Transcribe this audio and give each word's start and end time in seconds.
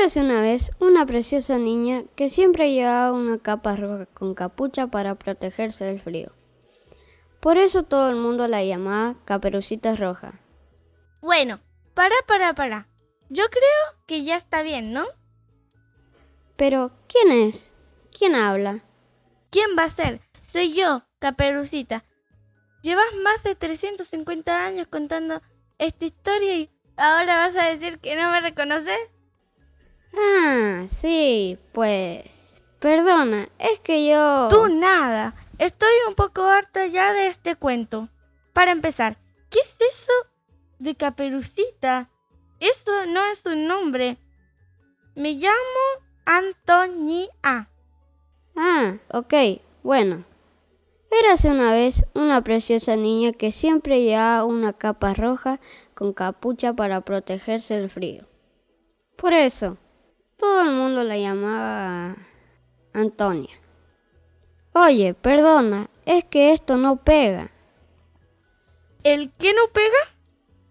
Érase 0.00 0.20
una 0.20 0.40
vez 0.40 0.70
una 0.78 1.04
preciosa 1.04 1.58
niña 1.58 2.04
que 2.16 2.30
siempre 2.30 2.72
llevaba 2.72 3.12
una 3.12 3.36
capa 3.36 3.76
roja 3.76 4.06
con 4.06 4.34
capucha 4.34 4.86
para 4.86 5.16
protegerse 5.16 5.84
del 5.84 6.00
frío. 6.00 6.32
Por 7.38 7.58
eso 7.58 7.82
todo 7.82 8.08
el 8.08 8.16
mundo 8.16 8.48
la 8.48 8.64
llamaba 8.64 9.16
Caperucita 9.26 9.94
Roja. 9.96 10.40
Bueno, 11.20 11.60
para, 11.92 12.14
para, 12.26 12.54
para. 12.54 12.88
Yo 13.28 13.44
creo 13.50 14.02
que 14.06 14.24
ya 14.24 14.36
está 14.36 14.62
bien, 14.62 14.94
¿no? 14.94 15.04
Pero, 16.56 16.92
¿quién 17.06 17.30
es? 17.30 17.74
¿Quién 18.10 18.34
habla? 18.34 18.82
¿Quién 19.50 19.68
va 19.78 19.82
a 19.82 19.90
ser? 19.90 20.22
Soy 20.42 20.72
yo, 20.72 21.02
Caperucita. 21.18 22.04
Llevas 22.82 23.14
más 23.22 23.42
de 23.42 23.54
350 23.54 24.64
años 24.64 24.86
contando 24.86 25.42
esta 25.76 26.06
historia 26.06 26.56
y 26.56 26.70
ahora 26.96 27.36
vas 27.36 27.58
a 27.58 27.66
decir 27.66 27.98
que 27.98 28.16
no 28.16 28.30
me 28.30 28.40
reconoces. 28.40 29.12
Ah, 30.16 30.84
sí, 30.88 31.58
pues... 31.72 32.62
Perdona, 32.78 33.48
es 33.58 33.78
que 33.80 34.08
yo... 34.08 34.48
Tú 34.48 34.68
nada. 34.68 35.34
Estoy 35.58 35.92
un 36.08 36.14
poco 36.14 36.44
harta 36.44 36.86
ya 36.86 37.12
de 37.12 37.26
este 37.26 37.54
cuento. 37.56 38.08
Para 38.54 38.72
empezar, 38.72 39.18
¿qué 39.50 39.58
es 39.58 39.76
eso 39.80 40.12
de 40.78 40.94
Caperucita? 40.94 42.08
Eso 42.58 43.06
no 43.06 43.24
es 43.26 43.44
un 43.44 43.66
nombre. 43.66 44.16
Me 45.14 45.34
llamo 45.34 45.54
Antonia. 46.24 47.28
Ah, 48.56 48.96
ok, 49.12 49.34
bueno. 49.82 50.24
Érase 51.10 51.50
una 51.50 51.72
vez 51.72 52.04
una 52.14 52.42
preciosa 52.42 52.96
niña 52.96 53.32
que 53.32 53.50
siempre 53.50 54.02
llevaba 54.02 54.44
una 54.44 54.72
capa 54.72 55.12
roja 55.12 55.60
con 55.94 56.12
capucha 56.12 56.72
para 56.72 57.00
protegerse 57.00 57.74
del 57.74 57.90
frío. 57.90 58.26
Por 59.16 59.32
eso, 59.32 59.76
todo 60.40 60.62
el 60.62 60.70
mundo 60.70 61.04
la 61.04 61.18
llamaba 61.18 62.16
Antonia. 62.94 63.54
Oye, 64.72 65.12
perdona, 65.12 65.90
es 66.06 66.24
que 66.24 66.52
esto 66.52 66.78
no 66.78 66.96
pega. 66.96 67.50
¿El 69.04 69.30
qué 69.32 69.52
no 69.52 69.70
pega? 69.70 70.16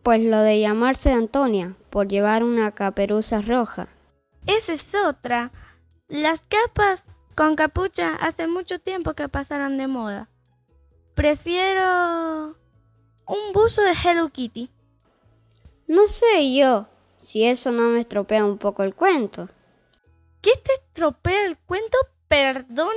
Pues 0.01 0.23
lo 0.23 0.39
de 0.39 0.59
llamarse 0.59 1.11
Antonia, 1.11 1.75
por 1.91 2.07
llevar 2.07 2.43
una 2.43 2.71
caperuza 2.71 3.41
roja. 3.41 3.89
Esa 4.47 4.73
es 4.73 4.95
otra. 4.95 5.51
Las 6.07 6.41
capas 6.41 7.07
con 7.35 7.55
capucha 7.55 8.15
hace 8.15 8.47
mucho 8.47 8.79
tiempo 8.79 9.13
que 9.13 9.29
pasaron 9.29 9.77
de 9.77 9.85
moda. 9.85 10.29
Prefiero 11.13 12.55
un 13.27 13.53
buzo 13.53 13.83
de 13.83 13.91
Hello 13.91 14.29
Kitty. 14.29 14.71
No 15.87 16.07
sé 16.07 16.55
yo 16.55 16.87
si 17.19 17.45
eso 17.45 17.71
no 17.71 17.89
me 17.89 17.99
estropea 17.99 18.45
un 18.45 18.57
poco 18.57 18.81
el 18.81 18.95
cuento. 18.95 19.47
¿Qué 20.41 20.51
te 20.63 20.73
estropea 20.73 21.45
el 21.45 21.57
cuento? 21.57 21.97
¿Perdona? 22.29 22.93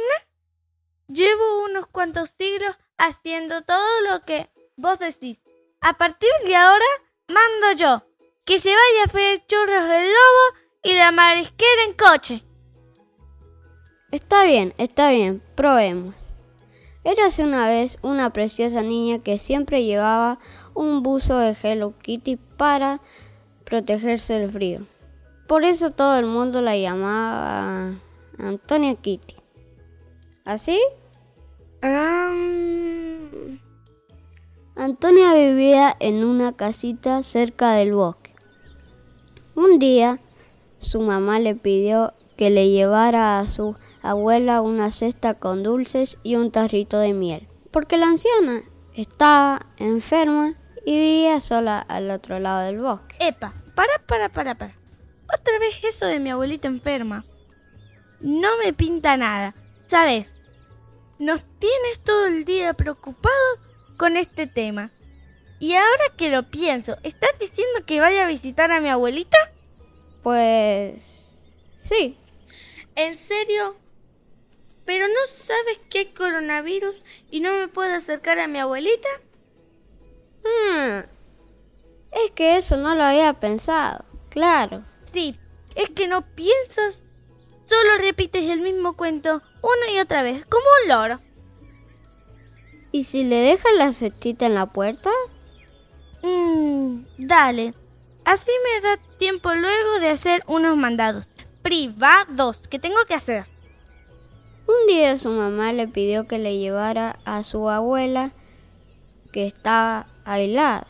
Llevo 1.08 1.64
unos 1.64 1.86
cuantos 1.86 2.30
siglos 2.30 2.76
haciendo 2.98 3.62
todo 3.62 4.00
lo 4.08 4.20
que 4.20 4.48
vos 4.76 5.00
decís. 5.00 5.44
A 5.80 5.94
partir 5.94 6.30
de 6.44 6.54
ahora, 6.54 6.84
mando 7.26 7.72
yo. 7.76 8.02
Que 8.44 8.60
se 8.60 8.70
vaya 8.70 9.04
a 9.04 9.08
freír 9.08 9.42
churros 9.46 9.88
del 9.88 10.06
lobo 10.06 10.58
y 10.84 10.94
la 10.94 11.10
marisquera 11.10 11.84
en 11.86 11.92
coche. 11.94 12.42
Está 14.12 14.44
bien, 14.44 14.74
está 14.78 15.10
bien, 15.10 15.42
probemos. 15.56 16.14
Érase 17.02 17.42
una 17.42 17.68
vez 17.68 17.98
una 18.02 18.32
preciosa 18.32 18.82
niña 18.82 19.20
que 19.20 19.38
siempre 19.38 19.84
llevaba 19.84 20.38
un 20.74 21.02
buzo 21.02 21.38
de 21.38 21.56
Hello 21.60 21.94
Kitty 21.98 22.36
para 22.36 23.00
protegerse 23.64 24.38
del 24.38 24.52
frío. 24.52 24.86
Por 25.52 25.66
eso 25.66 25.90
todo 25.90 26.18
el 26.18 26.24
mundo 26.24 26.62
la 26.62 26.78
llamaba 26.78 27.90
Antonia 28.38 28.94
Kitty. 28.94 29.36
¿Así? 30.46 30.80
Antonia 34.74 35.34
vivía 35.34 35.94
en 36.00 36.24
una 36.24 36.54
casita 36.56 37.22
cerca 37.22 37.74
del 37.74 37.92
bosque. 37.92 38.34
Un 39.54 39.78
día, 39.78 40.20
su 40.78 41.02
mamá 41.02 41.38
le 41.38 41.54
pidió 41.54 42.14
que 42.38 42.48
le 42.48 42.70
llevara 42.70 43.38
a 43.38 43.46
su 43.46 43.76
abuela 44.00 44.62
una 44.62 44.90
cesta 44.90 45.34
con 45.34 45.62
dulces 45.62 46.16
y 46.22 46.36
un 46.36 46.50
tarrito 46.50 46.98
de 46.98 47.12
miel, 47.12 47.46
porque 47.70 47.98
la 47.98 48.06
anciana 48.06 48.62
estaba 48.94 49.66
enferma 49.76 50.54
y 50.86 50.98
vivía 50.98 51.42
sola 51.42 51.78
al 51.78 52.10
otro 52.10 52.38
lado 52.38 52.62
del 52.62 52.80
bosque. 52.80 53.16
Epa, 53.20 53.52
para, 53.74 53.92
para, 54.06 54.30
para, 54.30 54.54
para. 54.54 54.81
Otra 55.32 55.58
vez 55.58 55.76
eso 55.82 56.06
de 56.06 56.20
mi 56.20 56.30
abuelita 56.30 56.68
enferma. 56.68 57.24
No 58.20 58.58
me 58.58 58.72
pinta 58.72 59.16
nada. 59.16 59.54
¿Sabes? 59.86 60.34
Nos 61.18 61.42
tienes 61.58 62.02
todo 62.04 62.26
el 62.26 62.44
día 62.44 62.74
preocupados 62.74 63.58
con 63.96 64.16
este 64.16 64.46
tema. 64.46 64.90
Y 65.58 65.74
ahora 65.74 66.04
que 66.16 66.30
lo 66.30 66.42
pienso, 66.50 66.96
¿estás 67.02 67.38
diciendo 67.38 67.86
que 67.86 68.00
vaya 68.00 68.24
a 68.24 68.28
visitar 68.28 68.72
a 68.72 68.80
mi 68.80 68.88
abuelita? 68.88 69.38
Pues... 70.22 71.46
sí. 71.76 72.18
¿En 72.96 73.16
serio? 73.16 73.76
¿Pero 74.84 75.06
no 75.06 75.44
sabes 75.44 75.78
que 75.88 76.00
hay 76.00 76.06
coronavirus 76.06 76.96
y 77.30 77.40
no 77.40 77.52
me 77.54 77.68
puedo 77.68 77.94
acercar 77.94 78.38
a 78.38 78.48
mi 78.48 78.58
abuelita? 78.58 79.08
Ah, 80.44 81.06
es 82.10 82.30
que 82.32 82.56
eso 82.56 82.76
no 82.76 82.94
lo 82.94 83.04
había 83.04 83.32
pensado, 83.34 84.04
claro. 84.28 84.82
Sí, 85.12 85.36
es 85.74 85.90
que 85.90 86.08
no 86.08 86.22
piensas, 86.22 87.04
solo 87.66 87.98
repites 88.00 88.48
el 88.48 88.62
mismo 88.62 88.96
cuento 88.96 89.42
una 89.60 89.90
y 89.94 90.00
otra 90.00 90.22
vez, 90.22 90.46
como 90.46 90.64
un 90.82 90.88
loro. 90.88 91.20
¿Y 92.92 93.04
si 93.04 93.24
le 93.24 93.36
dejas 93.36 93.72
la 93.76 93.92
cestita 93.92 94.46
en 94.46 94.54
la 94.54 94.66
puerta? 94.66 95.10
Mmm, 96.22 97.04
dale. 97.18 97.74
Así 98.24 98.50
me 98.64 98.88
da 98.88 98.96
tiempo 99.18 99.52
luego 99.54 99.98
de 100.00 100.08
hacer 100.08 100.42
unos 100.46 100.76
mandados 100.76 101.28
privados 101.62 102.68
que 102.68 102.78
tengo 102.78 102.98
que 103.06 103.14
hacer. 103.14 103.46
Un 104.66 104.86
día 104.86 105.16
su 105.16 105.28
mamá 105.28 105.72
le 105.72 105.88
pidió 105.88 106.26
que 106.26 106.38
le 106.38 106.58
llevara 106.58 107.18
a 107.24 107.42
su 107.42 107.68
abuela, 107.68 108.32
que 109.32 109.46
estaba 109.46 110.06
aislada, 110.24 110.86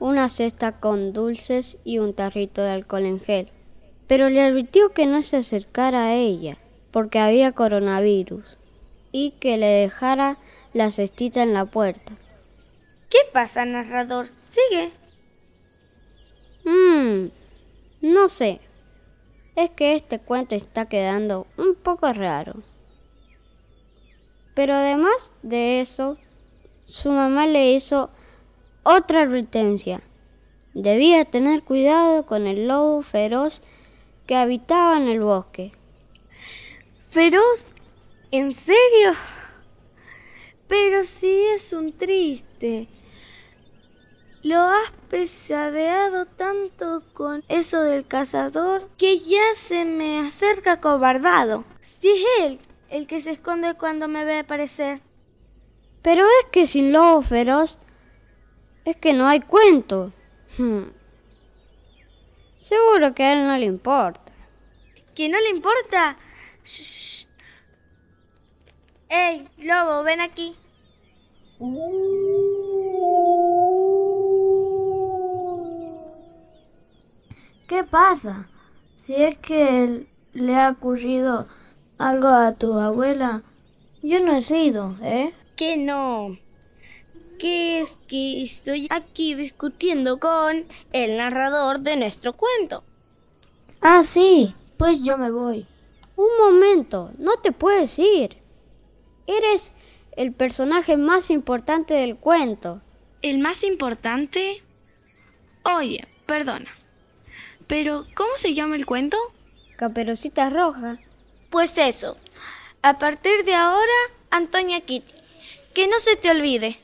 una 0.00 0.28
cesta 0.28 0.80
con 0.80 1.12
dulces 1.12 1.76
y 1.84 1.98
un 1.98 2.14
tarrito 2.14 2.62
de 2.62 2.70
alcohol 2.70 3.04
en 3.04 3.20
gel, 3.20 3.52
pero 4.08 4.28
le 4.28 4.42
advirtió 4.42 4.92
que 4.92 5.06
no 5.06 5.22
se 5.22 5.36
acercara 5.36 6.06
a 6.06 6.14
ella, 6.14 6.58
porque 6.90 7.20
había 7.20 7.52
coronavirus, 7.52 8.58
y 9.12 9.32
que 9.32 9.58
le 9.58 9.66
dejara 9.66 10.38
la 10.72 10.90
cestita 10.90 11.42
en 11.42 11.52
la 11.52 11.66
puerta. 11.66 12.14
¿Qué 13.10 13.18
pasa, 13.32 13.64
narrador? 13.64 14.26
Sigue. 14.26 14.90
Mmm, 16.64 17.28
no 18.00 18.28
sé. 18.28 18.60
Es 19.56 19.70
que 19.70 19.94
este 19.94 20.18
cuento 20.18 20.54
está 20.54 20.86
quedando 20.86 21.46
un 21.58 21.74
poco 21.74 22.12
raro. 22.12 22.62
Pero 24.54 24.74
además 24.74 25.34
de 25.42 25.80
eso, 25.80 26.16
su 26.86 27.10
mamá 27.10 27.46
le 27.46 27.72
hizo 27.72 28.10
otra 28.82 29.22
advertencia. 29.22 30.02
Debía 30.74 31.24
tener 31.24 31.62
cuidado 31.62 32.26
con 32.26 32.46
el 32.46 32.68
lobo 32.68 33.02
feroz 33.02 33.62
que 34.26 34.36
habitaba 34.36 34.96
en 34.96 35.08
el 35.08 35.20
bosque. 35.20 35.72
¿Feroz? 37.08 37.72
¿En 38.30 38.52
serio? 38.52 39.12
Pero 40.68 41.02
sí 41.02 41.42
es 41.54 41.72
un 41.72 41.92
triste. 41.92 42.86
Lo 44.42 44.60
has 44.60 44.90
pesadeado 45.08 46.24
tanto 46.24 47.02
con 47.12 47.44
eso 47.48 47.82
del 47.82 48.06
cazador 48.06 48.88
que 48.96 49.18
ya 49.18 49.54
se 49.54 49.84
me 49.84 50.20
acerca 50.20 50.80
cobardado. 50.80 51.64
Si 51.80 52.08
es 52.08 52.24
él 52.40 52.58
el 52.88 53.06
que 53.06 53.20
se 53.20 53.32
esconde 53.32 53.74
cuando 53.74 54.08
me 54.08 54.24
ve 54.24 54.38
aparecer. 54.38 55.02
Pero 56.02 56.22
es 56.22 56.50
que 56.52 56.66
sin 56.66 56.92
lobo 56.92 57.20
feroz 57.22 57.78
es 58.84 58.96
que 58.96 59.12
no 59.12 59.26
hay 59.26 59.40
cuento. 59.40 60.12
Hmm. 60.58 60.84
Seguro 62.58 63.14
que 63.14 63.22
a 63.22 63.32
él 63.32 63.46
no 63.46 63.56
le 63.56 63.66
importa. 63.66 64.32
¿Que 65.14 65.28
no 65.28 65.38
le 65.40 65.50
importa? 65.50 66.16
Shh. 66.64 67.26
¡Ey, 69.08 69.48
lobo, 69.58 70.02
ven 70.04 70.20
aquí! 70.20 70.56
¿Qué 77.66 77.84
pasa? 77.84 78.48
Si 78.94 79.14
es 79.14 79.36
que 79.38 80.06
le 80.32 80.56
ha 80.56 80.70
ocurrido 80.70 81.48
algo 81.98 82.28
a 82.28 82.54
tu 82.54 82.78
abuela, 82.78 83.42
yo 84.02 84.20
no 84.20 84.36
he 84.36 84.40
sido, 84.40 84.96
¿eh? 85.02 85.34
Que 85.56 85.76
no. 85.76 86.38
Que 87.40 87.80
es 87.80 87.98
que 88.06 88.42
estoy 88.42 88.86
aquí 88.90 89.34
discutiendo 89.34 90.20
con 90.20 90.66
el 90.92 91.16
narrador 91.16 91.80
de 91.80 91.96
nuestro 91.96 92.34
cuento. 92.34 92.84
Ah, 93.80 94.02
sí, 94.02 94.54
pues 94.76 95.02
yo 95.02 95.16
me 95.16 95.30
voy. 95.30 95.66
Un 96.16 96.28
momento, 96.38 97.12
no 97.16 97.38
te 97.38 97.50
puedes 97.52 97.98
ir. 97.98 98.36
Eres 99.26 99.72
el 100.16 100.34
personaje 100.34 100.98
más 100.98 101.30
importante 101.30 101.94
del 101.94 102.16
cuento. 102.16 102.82
¿El 103.22 103.38
más 103.38 103.64
importante? 103.64 104.62
Oye, 105.62 106.06
perdona. 106.26 106.70
Pero, 107.66 108.04
¿cómo 108.14 108.32
se 108.36 108.52
llama 108.52 108.76
el 108.76 108.84
cuento? 108.84 109.16
Caperucita 109.76 110.50
Roja. 110.50 110.98
Pues 111.48 111.78
eso. 111.78 112.18
A 112.82 112.98
partir 112.98 113.46
de 113.46 113.54
ahora, 113.54 113.92
Antonia 114.30 114.82
Kitty. 114.82 115.14
Que 115.72 115.88
no 115.88 115.98
se 116.00 116.16
te 116.16 116.30
olvide. 116.30 116.78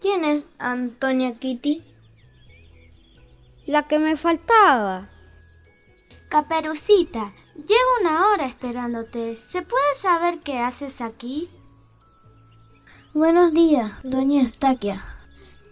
¿Quién 0.00 0.24
es 0.24 0.48
Antonia 0.58 1.38
Kitty? 1.40 1.82
La 3.66 3.88
que 3.88 3.98
me 3.98 4.16
faltaba. 4.16 5.08
Caperucita, 6.28 7.32
llevo 7.56 8.00
una 8.00 8.28
hora 8.28 8.46
esperándote. 8.46 9.34
¿Se 9.34 9.62
puede 9.62 9.94
saber 9.96 10.38
qué 10.38 10.60
haces 10.60 11.00
aquí? 11.00 11.50
Buenos 13.12 13.52
días, 13.52 13.90
doña 14.04 14.42
Estaquia. 14.42 15.04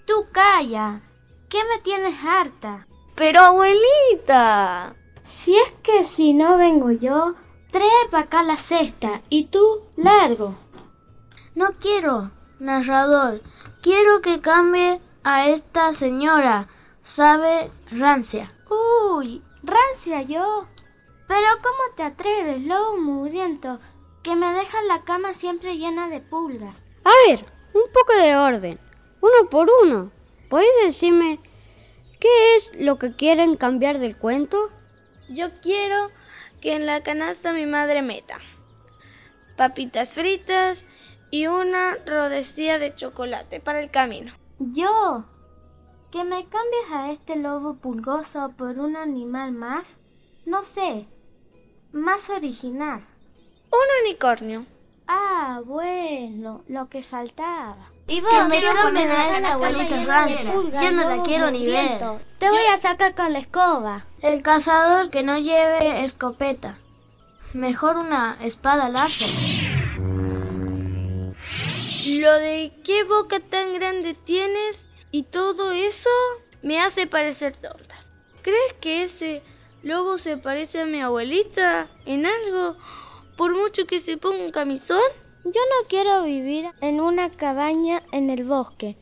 Tú 0.07 0.27
calla. 0.33 1.03
¿Qué 1.49 1.59
me 1.59 1.81
tienes 1.83 2.17
harta? 2.25 2.89
Pero 3.15 3.43
abuelita. 3.43 4.97
Si 5.23 5.57
es 5.57 5.71
que 5.85 6.03
si 6.03 6.35
no 6.35 6.59
vengo 6.59 6.91
yo, 6.91 7.37
trae 7.71 8.09
para 8.11 8.25
acá 8.25 8.43
la 8.43 8.57
cesta 8.57 9.23
y 9.29 9.45
tú 9.45 9.83
largo. 9.97 10.57
No 11.55 11.71
quiero, 11.81 12.33
narrador. 12.59 13.41
Quiero 13.87 14.21
que 14.21 14.41
cambie 14.41 15.01
a 15.23 15.49
esta 15.49 15.93
señora. 15.93 16.67
¿Sabe? 17.05 17.71
Rancia. 17.89 18.53
Uy, 18.69 19.45
rancia 19.63 20.23
yo. 20.23 20.67
Pero 21.29 21.47
¿cómo 21.63 21.95
te 21.95 22.03
atreves, 22.03 22.63
lobo 22.63 22.97
mugriento, 22.97 23.79
que 24.25 24.35
me 24.35 24.53
deja 24.55 24.83
la 24.89 25.05
cama 25.05 25.35
siempre 25.35 25.79
llena 25.79 26.09
de 26.09 26.19
pulgas? 26.19 26.75
A 27.05 27.13
ver, 27.29 27.45
un 27.75 27.85
poco 27.93 28.13
de 28.21 28.35
orden. 28.35 28.81
Uno 29.21 29.49
por 29.51 29.71
uno. 29.85 30.11
¿Podéis 30.51 30.75
decirme 30.83 31.39
qué 32.19 32.57
es 32.57 32.73
lo 32.75 32.99
que 32.99 33.15
quieren 33.15 33.55
cambiar 33.55 34.01
del 34.01 34.17
cuento? 34.17 34.69
Yo 35.29 35.61
quiero 35.61 36.11
que 36.61 36.75
en 36.75 36.87
la 36.87 37.05
canasta 37.05 37.53
mi 37.53 37.67
madre 37.67 38.03
meta 38.03 38.41
papitas 39.57 40.11
fritas 40.11 40.85
y 41.37 41.49
una 41.49 41.97
rodecilla 42.07 42.79
de 42.79 42.95
chocolate 42.95 43.61
para 43.61 43.81
el 43.81 43.91
camino. 43.91 44.33
Yo. 44.59 45.27
Que 46.11 46.25
me 46.25 46.47
cambies 46.47 46.91
a 46.91 47.11
este 47.11 47.37
lobo 47.37 47.75
pulgoso 47.75 48.55
por 48.57 48.79
un 48.79 48.97
animal 48.97 49.53
más, 49.53 49.99
no 50.47 50.65
sé, 50.65 51.07
más 51.93 52.31
original. 52.31 53.07
Un 53.71 54.07
unicornio. 54.07 54.65
Ah, 55.07 55.61
bueno, 55.63 56.65
lo 56.69 56.89
que 56.89 57.03
faltaba. 57.03 57.91
Y 58.09 58.23
vos, 58.23 58.31
que 58.33 58.45
me 58.45 58.63
cambien 58.63 59.11
a 59.11 59.31
esta 59.33 59.53
abuelita 59.53 60.05
rancia. 60.05 60.55
Yo 60.55 60.93
no 60.93 61.07
la 61.07 61.23
quiero 61.23 61.51
ni 61.51 61.67
ver. 61.67 62.01
Te 62.39 62.49
voy 62.49 62.67
a 62.73 62.79
sacar 62.79 63.15
con 63.15 63.35
la 63.35 63.41
escoba. 63.41 64.07
El 64.23 64.43
cazador 64.43 65.11
que 65.11 65.23
no 65.23 65.37
lleve 65.37 66.03
escopeta. 66.03 66.79
Mejor 67.53 67.99
una 67.99 68.39
espada 68.41 68.89
láser. 68.89 69.29
Lo 72.07 72.33
de 72.35 72.73
qué 72.85 73.03
boca 73.03 73.41
tan 73.41 73.75
grande 73.75 74.15
tienes 74.15 74.85
y 75.11 75.25
todo 75.25 75.73
eso 75.73 76.09
me 76.63 76.79
hace 76.81 77.09
parecer 77.09 77.57
tonta. 77.57 77.97
¿Crees 78.43 78.75
que 78.81 79.03
ese 79.03 79.43
lobo 79.83 80.17
se 80.19 80.37
parece 80.37 80.83
a 80.83 80.87
mi 80.87 81.01
abuelita 81.01 81.89
en 82.05 82.27
algo? 82.27 82.77
Por 83.37 83.57
mucho 83.57 83.89
que 83.89 83.99
se 83.99 84.19
ponga 84.19 84.45
un 84.45 84.51
camisón. 84.51 85.01
Yo 85.45 85.51
no 85.53 85.89
quiero 85.89 86.23
vivir 86.23 86.67
en 86.81 87.01
una 87.01 87.29
cabaña 87.29 88.05
en 88.13 88.31
el 88.31 88.45
bosque. 88.45 88.97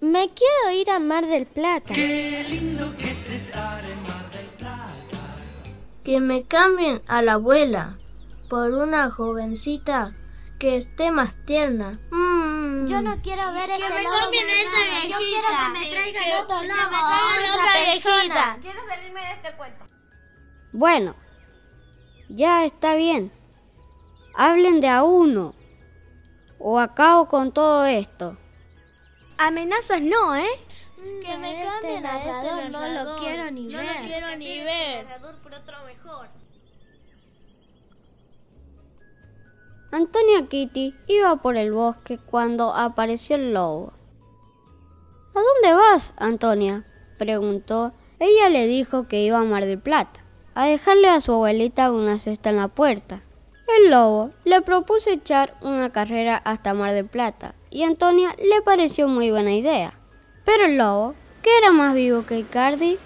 Me 0.00 0.30
quiero 0.30 0.80
ir 0.80 0.88
a 0.88 0.98
Mar 0.98 1.26
del 1.26 1.44
Plata. 1.44 1.92
Qué 1.92 2.42
lindo 2.48 2.96
que 2.96 3.10
es 3.10 3.28
estar 3.28 3.84
en 3.84 4.02
Mar 4.02 4.30
del 4.30 4.46
Plata. 4.56 4.86
Que 6.04 6.20
me 6.20 6.42
cambien 6.44 7.02
a 7.06 7.20
la 7.20 7.34
abuela 7.34 7.98
por 8.48 8.72
una 8.72 9.10
jovencita 9.10 10.16
que 10.60 10.76
esté 10.76 11.10
más 11.10 11.44
tierna. 11.46 11.98
Mm. 12.10 12.29
Yo 12.90 13.02
no 13.02 13.22
quiero 13.22 13.52
ver 13.52 13.70
este 13.70 13.88
lobo 14.02 14.10
cambien. 14.20 14.46
Yo 15.08 15.18
quiero 15.18 15.48
que 15.48 15.78
me 15.78 15.90
traigan 15.90 16.24
Que- 16.24 16.34
otro 16.36 16.62
lobo, 16.64 16.96
otra 17.54 17.80
viejita. 17.80 18.58
Quiero 18.60 18.80
salirme 18.88 19.20
de 19.20 19.32
este 19.32 19.52
cuento. 19.56 19.84
Bueno, 20.72 21.14
ya 22.28 22.64
está 22.64 22.94
bien. 22.94 23.32
Hablen 24.34 24.80
de 24.80 24.88
a 24.88 25.02
uno. 25.04 25.54
O 26.58 26.78
acabo 26.78 27.28
con 27.28 27.52
todo 27.52 27.86
esto. 27.86 28.36
Amenazas 29.38 30.02
no, 30.02 30.36
¿eh? 30.36 30.46
Que 31.24 31.38
me 31.38 31.64
cambien 31.64 32.04
a 32.04 32.18
este 32.18 32.68
no 32.68 32.88
lo 32.88 33.16
quiero 33.20 33.50
ni 33.50 33.68
Yo 33.68 33.78
ver. 33.78 33.86
no 34.00 34.06
quiero 34.06 34.36
ni 34.36 34.60
ver. 34.60 35.06
por 35.42 35.54
otro 35.54 35.76
mejor. 35.86 36.28
Antonia 39.92 40.46
Kitty 40.48 40.94
iba 41.08 41.34
por 41.42 41.56
el 41.56 41.72
bosque 41.72 42.18
cuando 42.18 42.72
apareció 42.72 43.34
el 43.34 43.52
lobo. 43.52 43.92
¿A 45.34 45.40
dónde 45.40 45.74
vas, 45.74 46.14
Antonia? 46.16 46.86
preguntó. 47.18 47.92
Ella 48.20 48.50
le 48.50 48.68
dijo 48.68 49.08
que 49.08 49.24
iba 49.24 49.40
a 49.40 49.44
Mar 49.44 49.66
del 49.66 49.80
Plata, 49.80 50.24
a 50.54 50.66
dejarle 50.66 51.08
a 51.08 51.20
su 51.20 51.32
abuelita 51.32 51.90
una 51.90 52.18
cesta 52.18 52.50
en 52.50 52.56
la 52.58 52.68
puerta. 52.68 53.22
El 53.78 53.90
lobo 53.90 54.30
le 54.44 54.60
propuso 54.60 55.10
echar 55.10 55.56
una 55.60 55.90
carrera 55.90 56.36
hasta 56.36 56.72
Mar 56.72 56.92
del 56.92 57.06
Plata 57.06 57.56
y 57.68 57.82
a 57.82 57.88
Antonia 57.88 58.36
le 58.38 58.62
pareció 58.62 59.08
muy 59.08 59.32
buena 59.32 59.54
idea. 59.54 59.94
Pero 60.44 60.66
el 60.66 60.76
lobo, 60.76 61.14
que 61.42 61.50
era 61.58 61.72
más 61.72 61.94
vivo 61.94 62.24
que 62.26 62.38
Icardi, 62.38 62.96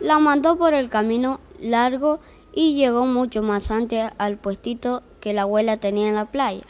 la 0.00 0.18
mandó 0.18 0.58
por 0.58 0.74
el 0.74 0.90
camino 0.90 1.40
largo 1.60 2.20
y 2.52 2.74
llegó 2.74 3.06
mucho 3.06 3.42
más 3.42 3.70
antes 3.70 4.10
al 4.18 4.36
puestito 4.36 5.02
que 5.20 5.32
la 5.32 5.42
abuela 5.42 5.76
tenía 5.76 6.08
en 6.08 6.14
la 6.14 6.26
playa. 6.26 6.64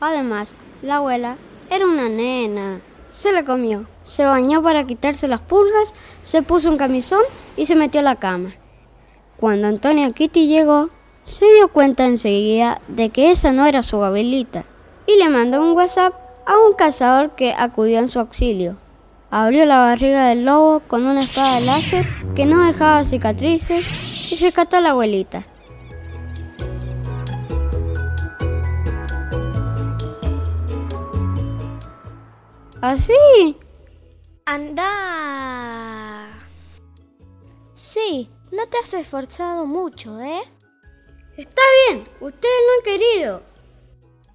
Además, 0.00 0.56
la 0.82 0.96
abuela 0.96 1.36
era 1.70 1.86
una 1.86 2.08
nena. 2.08 2.80
Se 3.10 3.32
la 3.32 3.44
comió, 3.44 3.86
se 4.02 4.24
bañó 4.24 4.62
para 4.62 4.86
quitarse 4.86 5.28
las 5.28 5.40
pulgas, 5.40 5.94
se 6.22 6.42
puso 6.42 6.70
un 6.70 6.78
camisón 6.78 7.22
y 7.56 7.66
se 7.66 7.74
metió 7.74 8.00
a 8.00 8.04
la 8.04 8.16
cama. 8.16 8.54
Cuando 9.36 9.68
Antonia 9.68 10.10
Kitty 10.12 10.46
llegó, 10.46 10.90
se 11.24 11.46
dio 11.52 11.68
cuenta 11.68 12.06
enseguida 12.06 12.80
de 12.88 13.10
que 13.10 13.30
esa 13.30 13.52
no 13.52 13.66
era 13.66 13.82
su 13.82 14.02
abuelita 14.02 14.64
y 15.06 15.16
le 15.16 15.28
mandó 15.28 15.62
un 15.62 15.76
WhatsApp 15.76 16.14
a 16.46 16.58
un 16.58 16.74
cazador 16.74 17.34
que 17.34 17.52
acudió 17.56 17.98
en 17.98 18.08
su 18.08 18.18
auxilio. 18.18 18.76
Abrió 19.30 19.64
la 19.64 19.78
barriga 19.78 20.26
del 20.26 20.44
lobo 20.44 20.80
con 20.80 21.06
una 21.06 21.20
espada 21.20 21.60
láser 21.60 22.06
que 22.34 22.46
no 22.46 22.64
dejaba 22.66 23.04
cicatrices 23.04 23.86
y 24.32 24.36
rescató 24.36 24.78
a 24.78 24.80
la 24.80 24.90
abuelita. 24.90 25.44
¿Así? 32.80 33.58
Anda. 34.46 36.30
Sí, 37.74 38.30
no 38.50 38.66
te 38.68 38.78
has 38.78 38.94
esforzado 38.94 39.66
mucho, 39.66 40.18
¿eh? 40.18 40.40
Está 41.36 41.60
bien, 41.88 42.08
ustedes 42.20 42.54
lo 42.66 42.72
han 42.72 42.84
querido. 42.84 43.42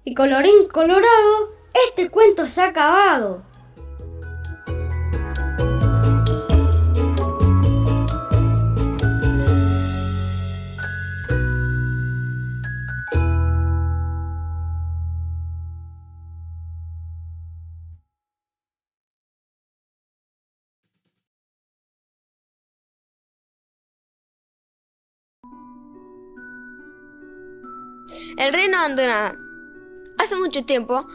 Y 0.04 0.14
colorín 0.14 0.68
colorado, 0.68 1.54
este 1.88 2.08
cuento 2.08 2.46
se 2.46 2.60
ha 2.60 2.68
acabado. 2.68 3.42
El 28.36 28.52
reino 28.52 28.78
abandonado. 28.78 29.38
Hace 30.18 30.36
mucho 30.36 30.64
tiempo, 30.64 31.06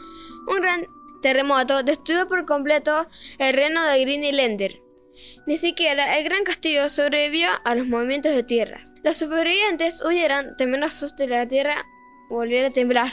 un 0.48 0.60
gran 0.60 0.86
terremoto 1.22 1.82
destruyó 1.82 2.26
por 2.26 2.44
completo 2.44 3.06
el 3.38 3.54
reino 3.54 3.84
de 3.84 4.00
Green 4.00 4.36
Lender. 4.36 4.80
Ni 5.46 5.56
siquiera 5.56 6.18
el 6.18 6.24
gran 6.24 6.44
castillo 6.44 6.88
sobrevivió 6.88 7.48
a 7.64 7.74
los 7.74 7.86
movimientos 7.86 8.32
de 8.32 8.42
tierras. 8.42 8.92
Los 9.04 9.16
supervivientes 9.16 10.02
huyeron 10.04 10.56
temerosos 10.56 11.16
de 11.16 11.28
la 11.28 11.46
tierra 11.46 11.84
volviera 12.28 12.68
a 12.68 12.72
temblar. 12.72 13.12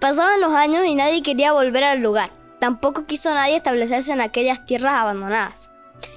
Pasaban 0.00 0.40
los 0.40 0.52
años 0.52 0.84
y 0.86 0.94
nadie 0.94 1.22
quería 1.22 1.52
volver 1.52 1.84
al 1.84 2.00
lugar. 2.00 2.30
Tampoco 2.60 3.06
quiso 3.06 3.32
nadie 3.34 3.56
establecerse 3.56 4.12
en 4.12 4.20
aquellas 4.20 4.64
tierras 4.66 4.94
abandonadas. 4.94 5.70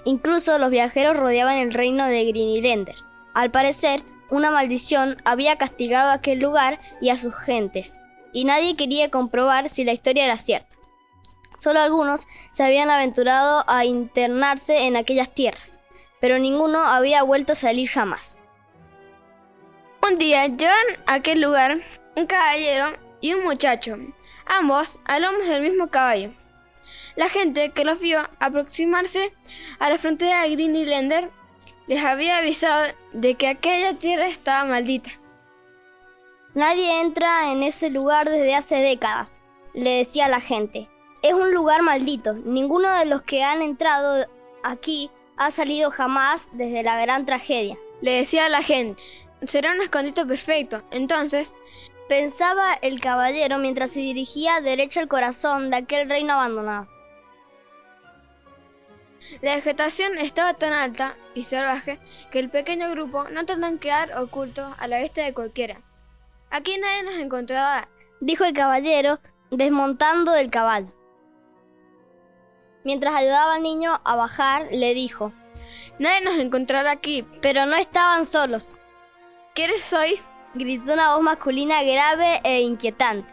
Incluso 0.05 0.57
los 0.59 0.69
viajeros 0.69 1.17
rodeaban 1.17 1.57
el 1.57 1.73
reino 1.73 2.05
de 2.05 2.25
Greenlander, 2.25 2.95
Al 3.33 3.51
parecer, 3.51 4.03
una 4.29 4.51
maldición 4.51 5.21
había 5.25 5.57
castigado 5.57 6.11
aquel 6.11 6.39
lugar 6.39 6.79
y 7.01 7.09
a 7.09 7.17
sus 7.17 7.35
gentes, 7.35 7.99
y 8.33 8.45
nadie 8.45 8.75
quería 8.75 9.09
comprobar 9.09 9.69
si 9.69 9.83
la 9.83 9.93
historia 9.93 10.25
era 10.25 10.37
cierta. 10.37 10.75
Solo 11.57 11.79
algunos 11.79 12.27
se 12.51 12.63
habían 12.63 12.89
aventurado 12.89 13.63
a 13.67 13.85
internarse 13.85 14.85
en 14.85 14.95
aquellas 14.95 15.33
tierras, 15.33 15.79
pero 16.19 16.37
ninguno 16.37 16.83
había 16.83 17.23
vuelto 17.23 17.53
a 17.53 17.55
salir 17.55 17.89
jamás. 17.89 18.37
Un 20.07 20.17
día 20.17 20.45
llegan 20.47 20.85
a 21.05 21.15
aquel 21.15 21.41
lugar 21.41 21.81
un 22.15 22.27
caballero 22.27 22.97
y 23.21 23.33
un 23.33 23.43
muchacho, 23.43 23.97
ambos 24.45 24.99
a 25.05 25.19
lomos 25.19 25.47
del 25.47 25.63
mismo 25.63 25.87
caballo. 25.87 26.31
La 27.15 27.29
gente 27.29 27.71
que 27.71 27.83
los 27.83 27.99
vio 27.99 28.19
aproximarse 28.39 29.33
a 29.79 29.89
la 29.89 29.97
frontera 29.97 30.43
de 30.43 30.51
Green 30.51 30.85
Lender 30.85 31.31
les 31.87 32.03
había 32.03 32.37
avisado 32.37 32.93
de 33.13 33.35
que 33.35 33.47
aquella 33.47 33.97
tierra 33.97 34.27
estaba 34.27 34.69
maldita. 34.69 35.09
Nadie 36.53 37.01
entra 37.01 37.51
en 37.51 37.63
ese 37.63 37.89
lugar 37.89 38.29
desde 38.29 38.55
hace 38.55 38.75
décadas, 38.75 39.41
le 39.73 39.97
decía 39.97 40.27
la 40.27 40.41
gente. 40.41 40.89
Es 41.21 41.33
un 41.33 41.53
lugar 41.53 41.81
maldito. 41.81 42.33
Ninguno 42.33 42.91
de 42.97 43.05
los 43.05 43.21
que 43.21 43.43
han 43.43 43.61
entrado 43.61 44.25
aquí 44.63 45.11
ha 45.37 45.51
salido 45.51 45.91
jamás 45.91 46.49
desde 46.53 46.83
la 46.83 46.99
gran 46.99 47.25
tragedia. 47.25 47.77
Le 48.01 48.11
decía 48.11 48.45
a 48.45 48.49
la 48.49 48.63
gente, 48.63 49.01
será 49.45 49.71
un 49.71 49.81
escondite 49.81 50.25
perfecto. 50.25 50.83
Entonces, 50.91 51.53
pensaba 52.09 52.73
el 52.81 52.99
caballero 52.99 53.57
mientras 53.59 53.91
se 53.91 53.99
dirigía 53.99 54.61
derecho 54.61 54.99
al 54.99 55.07
corazón 55.07 55.69
de 55.69 55.77
aquel 55.77 56.09
reino 56.09 56.33
abandonado. 56.33 56.87
La 59.41 59.55
vegetación 59.55 60.17
estaba 60.17 60.53
tan 60.53 60.73
alta 60.73 61.17
y 61.35 61.43
salvaje 61.43 61.99
que 62.31 62.39
el 62.39 62.49
pequeño 62.49 62.89
grupo 62.89 63.25
no 63.29 63.45
tendrán 63.45 63.73
que 63.73 63.87
quedar 63.87 64.17
oculto 64.17 64.75
a 64.77 64.87
la 64.87 65.01
vista 65.01 65.23
de 65.23 65.33
cualquiera. 65.33 65.81
Aquí 66.49 66.77
nadie 66.77 67.03
nos 67.03 67.15
encontrará, 67.15 67.89
dijo 68.21 68.45
el 68.45 68.53
caballero, 68.53 69.19
desmontando 69.51 70.31
del 70.31 70.49
caballo. 70.49 70.93
Mientras 72.83 73.15
ayudaba 73.15 73.55
al 73.55 73.63
niño 73.63 73.99
a 74.05 74.15
bajar, 74.15 74.67
le 74.71 74.93
dijo, 74.93 75.33
Nadie 75.99 76.21
nos 76.21 76.39
encontrará 76.39 76.91
aquí. 76.91 77.25
Pero 77.41 77.65
no 77.65 77.75
estaban 77.75 78.25
solos. 78.25 78.77
¿Quiénes 79.53 79.83
sois? 79.83 80.27
gritó 80.53 80.93
una 80.93 81.15
voz 81.15 81.23
masculina 81.23 81.83
grave 81.83 82.41
e 82.43 82.61
inquietante. 82.61 83.31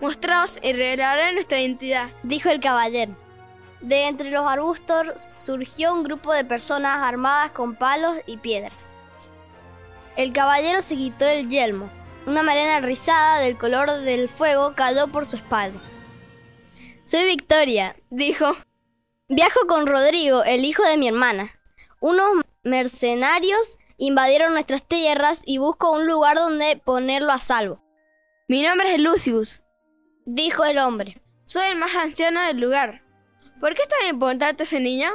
Mostraos 0.00 0.60
y 0.62 0.72
revelaré 0.72 1.32
nuestra 1.32 1.60
identidad, 1.60 2.10
dijo 2.22 2.48
el 2.50 2.60
caballero. 2.60 3.16
De 3.84 4.08
entre 4.08 4.30
los 4.30 4.46
arbustos 4.46 5.20
surgió 5.20 5.92
un 5.92 6.04
grupo 6.04 6.32
de 6.32 6.42
personas 6.42 7.02
armadas 7.02 7.50
con 7.50 7.76
palos 7.76 8.16
y 8.26 8.38
piedras. 8.38 8.94
El 10.16 10.32
caballero 10.32 10.80
se 10.80 10.96
quitó 10.96 11.26
el 11.26 11.50
yelmo. 11.50 11.90
Una 12.26 12.42
melena 12.42 12.80
rizada 12.80 13.40
del 13.40 13.58
color 13.58 13.92
del 13.92 14.30
fuego 14.30 14.72
cayó 14.74 15.08
por 15.08 15.26
su 15.26 15.36
espalda. 15.36 15.78
Soy 17.04 17.26
Victoria, 17.26 17.94
dijo. 18.08 18.56
Viajo 19.28 19.66
con 19.68 19.86
Rodrigo, 19.86 20.44
el 20.44 20.64
hijo 20.64 20.82
de 20.84 20.96
mi 20.96 21.08
hermana. 21.08 21.50
Unos 22.00 22.26
mercenarios 22.62 23.76
invadieron 23.98 24.54
nuestras 24.54 24.82
tierras 24.82 25.42
y 25.44 25.58
busco 25.58 25.92
un 25.92 26.06
lugar 26.06 26.38
donde 26.38 26.80
ponerlo 26.82 27.32
a 27.32 27.38
salvo. 27.38 27.84
Mi 28.48 28.62
nombre 28.62 28.94
es 28.94 29.00
Lucius, 29.00 29.62
dijo 30.24 30.64
el 30.64 30.78
hombre. 30.78 31.20
Soy 31.44 31.66
el 31.66 31.76
más 31.76 31.94
anciano 31.94 32.40
del 32.46 32.60
lugar. 32.60 33.03
¿Por 33.60 33.74
qué 33.74 33.82
es 33.82 33.88
tan 33.88 34.08
importante 34.08 34.64
ese 34.64 34.80
niño? 34.80 35.08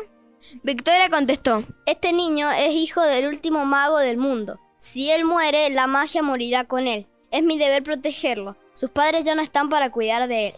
Victoria 0.63 1.09
contestó. 1.09 1.65
Este 1.85 2.13
niño 2.13 2.49
es 2.51 2.71
hijo 2.71 3.01
del 3.01 3.27
último 3.27 3.65
mago 3.65 3.97
del 3.99 4.17
mundo. 4.17 4.59
Si 4.79 5.11
él 5.11 5.25
muere, 5.25 5.69
la 5.69 5.87
magia 5.87 6.23
morirá 6.23 6.63
con 6.63 6.87
él. 6.87 7.07
Es 7.31 7.43
mi 7.43 7.57
deber 7.57 7.83
protegerlo. 7.83 8.57
Sus 8.73 8.89
padres 8.89 9.23
ya 9.23 9.35
no 9.35 9.41
están 9.41 9.69
para 9.69 9.91
cuidar 9.91 10.27
de 10.27 10.47
él. 10.47 10.55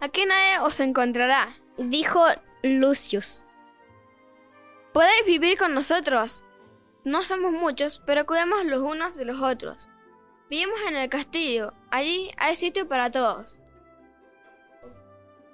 Aquí 0.00 0.24
nadie 0.26 0.58
os 0.60 0.80
encontrará, 0.80 1.54
dijo 1.78 2.24
Lucius. 2.62 3.44
Podéis 4.92 5.24
vivir 5.26 5.58
con 5.58 5.74
nosotros. 5.74 6.44
No 7.04 7.22
somos 7.22 7.52
muchos, 7.52 8.02
pero 8.04 8.26
cuidamos 8.26 8.64
los 8.64 8.82
unos 8.82 9.16
de 9.16 9.24
los 9.24 9.40
otros. 9.40 9.88
Vivimos 10.50 10.78
en 10.88 10.96
el 10.96 11.08
castillo. 11.08 11.72
Allí 11.90 12.30
hay 12.36 12.56
sitio 12.56 12.88
para 12.88 13.10
todos. 13.10 13.58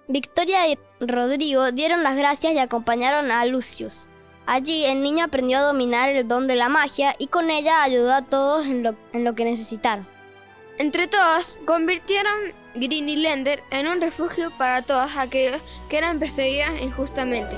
Victoria 0.09 0.67
y 0.69 0.79
Rodrigo 1.01 1.71
dieron 1.71 2.03
las 2.03 2.17
gracias 2.17 2.55
y 2.55 2.59
acompañaron 2.59 3.31
a 3.31 3.45
Lucius. 3.45 4.09
Allí 4.47 4.87
el 4.87 5.03
niño 5.03 5.27
aprendió 5.27 5.59
a 5.59 5.63
dominar 5.63 6.09
el 6.09 6.27
don 6.27 6.47
de 6.47 6.57
la 6.57 6.71
magia 6.71 7.15
y 7.19 7.27
con 7.27 7.51
ella 7.51 7.83
ayudó 7.83 8.15
a 8.15 8.23
todos 8.23 8.65
en 8.67 8.83
lo, 8.83 8.97
en 9.13 9.25
lo 9.25 9.35
que 9.35 9.45
necesitaron. 9.45 10.07
Entre 10.79 11.09
todos, 11.09 11.59
convirtieron 11.67 12.33
Greeny 12.75 13.17
Lender 13.17 13.63
en 13.71 13.87
un 13.87 14.01
refugio 14.01 14.51
para 14.57 14.81
todos 14.81 15.15
aquellos 15.19 15.61
que 15.91 15.99
eran 15.99 16.19
perseguidos 16.19 16.81
injustamente. 16.81 17.57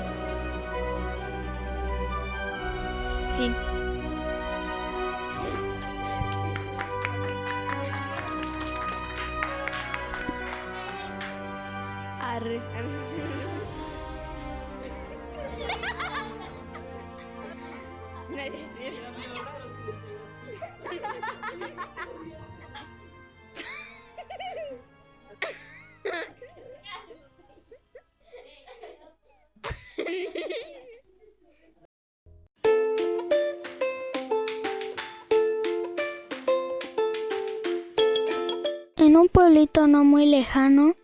No 39.87 40.03
muy 40.03 40.25
lejano 40.25 40.95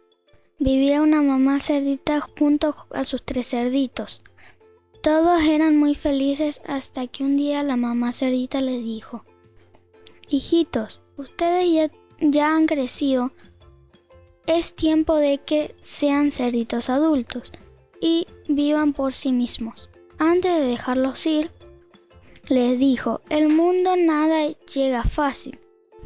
vivía 0.58 1.02
una 1.04 1.22
mamá 1.22 1.60
cerdita 1.60 2.22
junto 2.40 2.76
a 2.92 3.04
sus 3.04 3.24
tres 3.24 3.48
cerditos. 3.48 4.24
Todos 5.04 5.44
eran 5.44 5.78
muy 5.78 5.94
felices 5.94 6.62
hasta 6.68 7.06
que 7.06 7.24
un 7.24 7.38
día 7.38 7.62
la 7.62 7.76
mamá 7.76 8.14
cerdita 8.14 8.62
le 8.62 8.80
dijo, 8.80 9.26
Hijitos, 10.28 11.02
ustedes 11.18 11.72
ya, 11.72 11.92
ya 12.20 12.56
han 12.56 12.66
crecido, 12.66 13.32
es 14.48 14.74
tiempo 14.74 15.16
de 15.16 15.38
que 15.38 15.76
sean 15.82 16.32
cerditos 16.32 16.90
adultos 16.90 17.52
y 18.02 18.26
vivan 18.48 18.94
por 18.94 19.14
sí 19.14 19.32
mismos. 19.32 19.90
Antes 20.18 20.56
de 20.56 20.64
dejarlos 20.64 21.26
ir, 21.28 21.52
les 22.50 22.80
dijo, 22.80 23.22
el 23.30 23.50
mundo 23.50 23.96
nada 23.96 24.48
llega 24.74 25.04
fácil. 25.04 25.60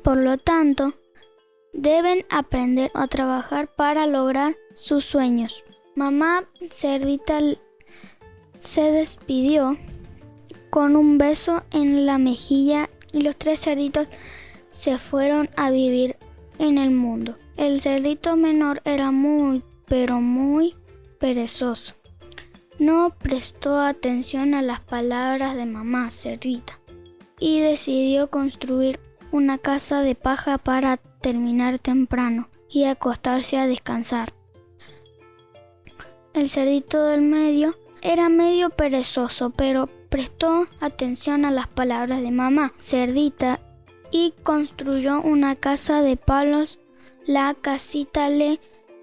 Por 0.03 0.17
lo 0.17 0.37
tanto, 0.37 0.95
deben 1.73 2.25
aprender 2.29 2.91
a 2.93 3.07
trabajar 3.07 3.73
para 3.73 4.07
lograr 4.07 4.55
sus 4.73 5.05
sueños. 5.05 5.63
Mamá 5.95 6.45
cerdita 6.69 7.39
se 8.59 8.81
despidió 8.91 9.77
con 10.69 10.95
un 10.95 11.17
beso 11.17 11.63
en 11.71 12.05
la 12.05 12.17
mejilla 12.17 12.89
y 13.11 13.21
los 13.21 13.35
tres 13.35 13.61
cerditos 13.61 14.07
se 14.71 14.97
fueron 14.97 15.49
a 15.57 15.69
vivir 15.69 16.15
en 16.59 16.77
el 16.77 16.91
mundo. 16.91 17.37
El 17.57 17.81
cerdito 17.81 18.35
menor 18.35 18.81
era 18.85 19.11
muy, 19.11 19.63
pero 19.85 20.21
muy 20.21 20.75
perezoso. 21.19 21.93
No 22.79 23.13
prestó 23.19 23.79
atención 23.79 24.53
a 24.53 24.61
las 24.61 24.79
palabras 24.79 25.55
de 25.55 25.65
mamá 25.65 26.09
cerdita 26.09 26.79
y 27.39 27.59
decidió 27.59 28.29
construir 28.29 28.99
una 29.31 29.57
casa 29.57 30.01
de 30.01 30.15
paja 30.15 30.57
para 30.57 30.97
terminar 31.21 31.79
temprano 31.79 32.49
y 32.69 32.85
acostarse 32.85 33.57
a 33.57 33.67
descansar. 33.67 34.33
El 36.33 36.49
cerdito 36.49 37.05
del 37.05 37.21
medio 37.21 37.77
era 38.01 38.29
medio 38.29 38.69
perezoso, 38.69 39.49
pero 39.51 39.87
prestó 40.09 40.67
atención 40.79 41.45
a 41.45 41.51
las 41.51 41.67
palabras 41.67 42.21
de 42.21 42.31
mamá 42.31 42.73
cerdita 42.79 43.59
y 44.11 44.33
construyó 44.43 45.21
una 45.21 45.55
casa 45.55 46.01
de 46.01 46.17
palos. 46.17 46.79
La 47.25 47.53
casita 47.53 48.29
le 48.29 48.59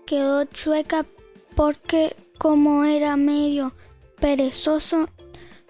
quedó 0.06 0.44
chueca 0.44 1.06
porque 1.54 2.16
como 2.38 2.84
era 2.84 3.16
medio 3.16 3.74
perezoso 4.20 5.08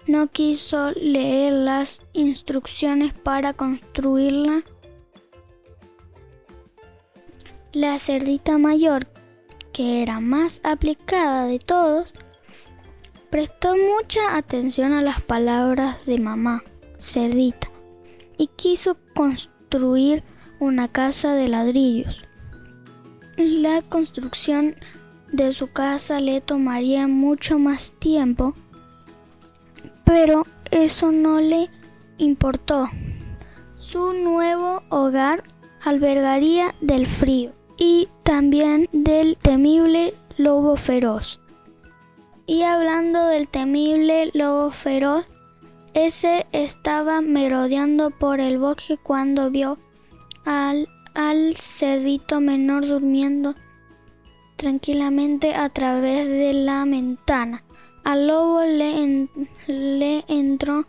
no 0.07 0.27
quiso 0.27 0.91
leer 0.91 1.53
las 1.53 2.01
instrucciones 2.13 3.13
para 3.13 3.53
construirla. 3.53 4.63
La 7.73 7.99
cerdita 7.99 8.57
mayor, 8.57 9.05
que 9.71 10.01
era 10.01 10.19
más 10.21 10.59
aplicada 10.63 11.45
de 11.45 11.59
todos, 11.59 12.15
prestó 13.29 13.75
mucha 13.75 14.35
atención 14.35 14.91
a 14.91 15.03
las 15.03 15.21
palabras 15.21 16.03
de 16.07 16.17
mamá 16.17 16.63
cerdita 16.97 17.69
y 18.39 18.47
quiso 18.47 18.97
construir 19.13 20.23
una 20.59 20.87
casa 20.87 21.35
de 21.35 21.47
ladrillos. 21.47 22.23
La 23.37 23.83
construcción 23.83 24.75
de 25.31 25.53
su 25.53 25.71
casa 25.71 26.19
le 26.21 26.41
tomaría 26.41 27.07
mucho 27.07 27.59
más 27.59 27.93
tiempo, 27.99 28.55
pero 30.05 30.47
eso 30.71 31.11
no 31.11 31.39
le 31.39 31.69
importó. 32.17 32.89
Su 33.75 34.13
nuevo 34.13 34.81
hogar 34.89 35.43
albergaría 35.83 36.73
del 36.81 37.05
frío 37.05 37.58
y 37.79 38.09
también 38.23 38.87
del 38.91 39.37
temible 39.37 40.13
lobo 40.37 40.75
feroz. 40.75 41.39
Y 42.45 42.63
hablando 42.63 43.25
del 43.27 43.47
temible 43.47 44.29
lobo 44.33 44.69
feroz, 44.69 45.25
ese 45.93 46.45
estaba 46.51 47.21
merodeando 47.21 48.11
por 48.11 48.39
el 48.39 48.59
bosque 48.59 48.97
cuando 48.97 49.49
vio 49.49 49.79
al, 50.45 50.87
al 51.15 51.55
cerdito 51.55 52.41
menor 52.41 52.85
durmiendo 52.85 53.55
tranquilamente 54.55 55.55
a 55.55 55.69
través 55.69 56.27
de 56.27 56.53
la 56.53 56.83
ventana. 56.85 57.63
Al 58.03 58.27
lobo 58.27 58.63
le, 58.63 59.29
le 59.67 60.25
entró 60.27 60.85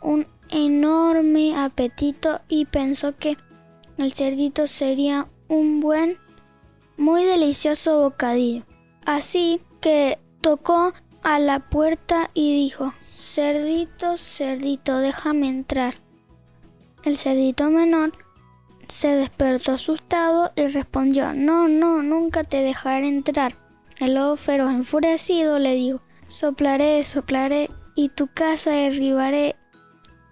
un 0.00 0.26
enorme 0.50 1.56
apetito 1.56 2.40
y 2.48 2.64
pensó 2.66 3.16
que 3.16 3.36
el 3.96 4.12
cerdito 4.12 4.66
sería 4.66 5.28
un 5.48 5.80
buen, 5.80 6.18
muy 6.98 7.24
delicioso 7.24 8.00
bocadillo. 8.00 8.64
Así 9.06 9.62
que 9.80 10.18
tocó 10.42 10.92
a 11.22 11.38
la 11.38 11.60
puerta 11.60 12.28
y 12.34 12.54
dijo, 12.54 12.92
Cerdito, 13.14 14.16
cerdito, 14.16 14.98
déjame 14.98 15.48
entrar. 15.48 15.94
El 17.04 17.16
cerdito 17.16 17.70
menor 17.70 18.12
se 18.88 19.08
despertó 19.08 19.72
asustado 19.72 20.52
y 20.56 20.66
respondió, 20.66 21.32
No, 21.32 21.68
no, 21.68 22.02
nunca 22.02 22.44
te 22.44 22.62
dejaré 22.62 23.08
entrar. 23.08 23.56
El 23.98 24.14
lobo 24.14 24.36
feroz 24.36 24.70
enfurecido 24.70 25.58
le 25.58 25.74
dijo, 25.74 26.02
Soplaré, 26.26 27.02
soplaré 27.04 27.70
y 27.94 28.10
tu 28.10 28.28
casa 28.28 28.72
derribaré. 28.72 29.56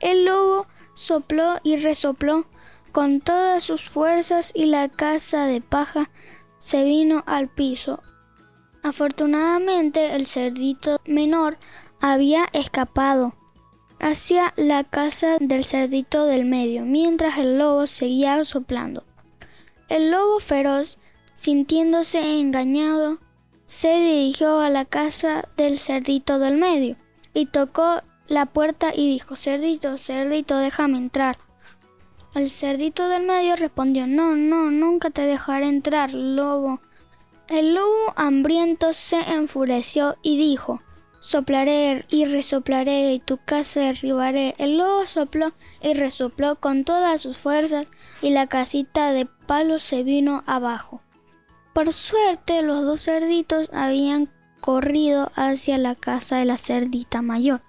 El 0.00 0.25
lobo 0.25 0.66
sopló 0.94 1.58
y 1.62 1.76
resopló 1.76 2.46
con 2.92 3.20
todas 3.20 3.62
sus 3.62 3.88
fuerzas 3.88 4.52
y 4.54 4.66
la 4.66 4.88
casa 4.88 5.46
de 5.46 5.61
paja 5.61 6.11
se 6.66 6.82
vino 6.82 7.23
al 7.28 7.49
piso. 7.49 8.02
Afortunadamente 8.82 10.16
el 10.16 10.26
cerdito 10.26 11.00
menor 11.06 11.58
había 12.00 12.49
escapado 12.52 13.37
hacia 14.00 14.52
la 14.56 14.82
casa 14.82 15.37
del 15.38 15.64
cerdito 15.64 16.26
del 16.26 16.44
medio, 16.44 16.85
mientras 16.85 17.38
el 17.38 17.56
lobo 17.56 17.87
seguía 17.87 18.42
soplando. 18.42 19.04
El 19.88 20.11
lobo 20.11 20.40
feroz, 20.40 20.99
sintiéndose 21.35 22.40
engañado, 22.40 23.20
se 23.66 24.00
dirigió 24.00 24.58
a 24.58 24.68
la 24.68 24.87
casa 24.87 25.49
del 25.56 25.78
cerdito 25.78 26.40
del 26.40 26.57
medio 26.57 26.96
y 27.33 27.46
tocó 27.46 28.02
la 28.26 28.44
puerta 28.46 28.92
y 28.92 29.09
dijo 29.09 29.37
Cerdito, 29.37 29.96
cerdito, 29.98 30.57
déjame 30.59 30.98
entrar. 30.98 31.38
El 32.37 32.51
cerdito 32.51 33.09
del 33.09 33.22
medio 33.22 33.57
respondió 33.57 34.07
No, 34.07 34.37
no, 34.37 34.70
nunca 34.70 35.09
te 35.09 35.22
dejaré 35.22 35.68
entrar, 35.68 36.12
lobo. 36.12 36.83
El 37.49 37.75
lobo 37.75 38.12
hambriento 38.14 38.92
se 38.92 39.18
enfureció 39.20 40.18
y 40.20 40.37
dijo 40.37 40.83
Soplaré 41.20 42.05
y 42.11 42.27
resoplaré 42.27 43.14
y 43.14 43.20
tu 43.20 43.38
casa 43.42 43.81
derribaré. 43.81 44.55
El 44.59 44.77
lobo 44.77 45.07
sopló 45.07 45.53
y 45.81 45.94
resopló 45.94 46.57
con 46.57 46.85
todas 46.85 47.22
sus 47.22 47.38
fuerzas 47.38 47.87
y 48.20 48.29
la 48.29 48.49
casita 48.49 49.14
de 49.14 49.25
palo 49.25 49.79
se 49.79 50.03
vino 50.03 50.44
abajo. 50.46 51.01
Por 51.72 51.94
suerte 51.94 52.61
los 52.61 52.83
dos 52.83 53.03
cerditos 53.03 53.70
habían 53.72 54.31
corrido 54.61 55.33
hacia 55.37 55.79
la 55.79 55.94
casa 55.94 56.37
de 56.37 56.44
la 56.44 56.59
cerdita 56.59 57.22
mayor, 57.22 57.62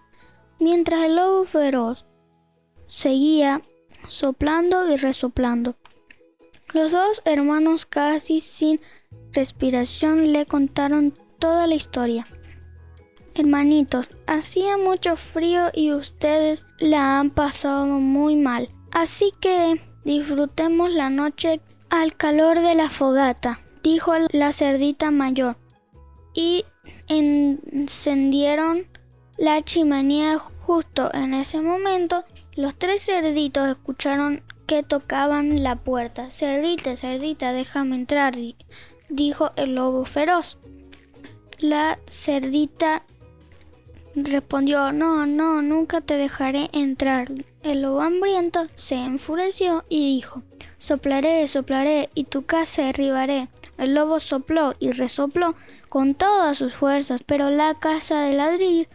mientras 0.60 1.03
el 1.03 1.15
lobo 1.15 1.45
feroz 1.45 2.06
seguía 2.86 3.62
soplando 4.08 4.91
y 4.91 4.98
resoplando. 4.98 5.76
Los 6.74 6.91
dos 6.91 7.22
hermanos 7.26 7.86
casi 7.86 8.39
sin 8.39 8.82
respiración 9.32 10.34
le 10.34 10.46
contaron 10.46 11.13
toda 11.39 11.67
la 11.67 11.76
historia. 11.76 12.26
Hermanitos, 13.36 14.10
hacía 14.26 14.78
mucho 14.78 15.15
frío 15.15 15.67
y 15.74 15.93
ustedes 15.93 16.65
la 16.80 17.20
han 17.20 17.30
pasado 17.30 17.86
muy 17.86 18.36
mal. 18.36 18.70
Así 18.91 19.32
que 19.39 19.80
disfrutemos 20.04 20.89
la 20.91 21.10
noche 21.10 21.62
al 21.89 22.17
calor 22.17 22.60
de 22.60 22.76
la 22.76 22.89
fogata, 22.89 23.60
dijo 23.84 24.13
la 24.32 24.52
cerdita 24.52 25.12
mayor. 25.12 25.58
Y 26.34 26.65
encendieron 27.08 28.88
la 29.38 29.63
chimenea 29.63 30.39
justo 30.39 31.13
en 31.13 31.34
ese 31.34 31.62
momento. 31.62 32.24
Los 32.58 32.74
tres 32.74 33.06
cerditos 33.06 33.70
escucharon 33.70 34.41
que 34.65 34.82
tocaban 34.82 35.62
la 35.62 35.76
puerta. 35.76 36.32
Cerdita, 36.32 36.98
cerdita, 36.98 37.54
déjame 37.54 37.96
entrar, 37.96 38.34
dijo 39.10 39.52
el 39.58 39.76
lobo 39.76 40.06
feroz. 40.06 40.58
La 41.60 42.00
cerdita 42.08 43.04
respondió 44.15 44.91
No, 44.91 45.28
no, 45.28 45.62
nunca 45.62 46.02
te 46.02 46.15
dejaré 46.15 46.72
entrar. 46.74 47.32
El 47.62 47.84
lobo 47.84 48.02
hambriento 48.02 48.65
se 48.74 48.96
enfureció 48.96 49.86
y 49.88 50.15
dijo 50.15 50.41
Soplaré, 50.80 51.48
soplaré, 51.48 52.10
y 52.15 52.24
tu 52.24 52.48
casa 52.48 52.86
derribaré. 52.86 53.50
El 53.78 53.93
lobo 53.93 54.20
sopló 54.20 54.74
y 54.80 54.89
resopló 54.89 55.54
con 55.89 56.15
todas 56.15 56.58
sus 56.58 56.74
fuerzas, 56.74 57.22
pero 57.24 57.52
la 57.52 57.76
casa 57.76 58.22
de 58.22 58.34
ladrillo 58.34 58.88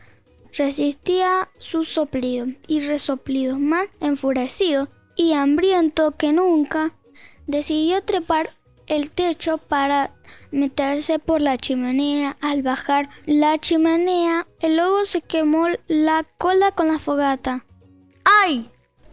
resistía 0.53 1.51
su 1.59 1.85
soplido 1.85 2.47
y 2.67 2.81
resoplido. 2.81 3.59
Más 3.59 3.89
enfurecido 4.01 4.89
y 5.17 5.33
hambriento 5.33 6.13
que 6.13 6.33
nunca, 6.33 6.95
decidió 7.47 8.03
trepar 8.03 8.51
el 8.87 9.11
techo 9.11 9.59
para 9.59 10.15
meterse 10.51 11.19
por 11.19 11.41
la 11.41 11.57
chimenea. 11.57 12.37
Al 12.41 12.63
bajar 12.63 13.09
la 13.27 13.59
chimenea, 13.59 14.47
el 14.61 14.77
lobo 14.77 15.05
se 15.05 15.23
quemó 15.23 15.67
la 15.89 16.25
cola 16.39 16.73
con 16.73 16.89
la 16.89 16.99
fogata. 16.99 17.65
¡Ay! 18.43 18.69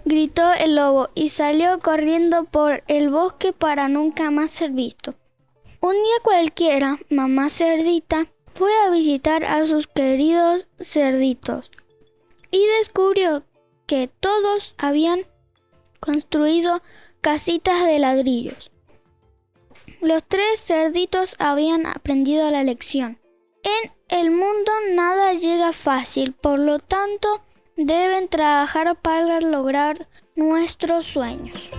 gritó 0.05 0.53
el 0.53 0.75
lobo 0.75 1.09
y 1.13 1.29
salió 1.29 1.79
corriendo 1.79 2.45
por 2.45 2.83
el 2.87 3.09
bosque 3.09 3.53
para 3.53 3.89
nunca 3.89 4.31
más 4.31 4.51
ser 4.51 4.71
visto. 4.71 5.15
Un 5.81 5.93
día 5.93 6.15
cualquiera, 6.23 6.97
mamá 7.09 7.49
cerdita 7.49 8.27
fue 8.59 8.73
a 8.85 8.89
visitar 8.89 9.45
a 9.45 9.65
sus 9.65 9.87
queridos 9.87 10.67
cerditos 10.81 11.71
y 12.51 12.61
descubrió 12.77 13.45
que 13.87 14.09
todos 14.19 14.75
habían 14.77 15.21
construido 16.01 16.81
casitas 17.21 17.85
de 17.85 17.99
ladrillos. 17.99 18.69
Los 20.01 20.25
tres 20.25 20.59
cerditos 20.59 21.37
habían 21.39 21.85
aprendido 21.85 22.51
la 22.51 22.65
lección. 22.65 23.17
En 23.63 23.93
el 24.09 24.29
mundo 24.29 24.73
nada 24.91 25.31
llega 25.35 25.71
fácil, 25.71 26.33
por 26.33 26.59
lo 26.59 26.79
tanto 26.79 27.41
deben 27.77 28.27
trabajar 28.27 28.99
para 28.99 29.39
lograr 29.39 30.09
nuestros 30.35 31.05
sueños. 31.05 31.69